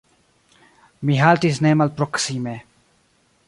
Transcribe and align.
Mi 1.09 1.19
haltis 1.23 1.61
nemalproksime. 1.67 2.59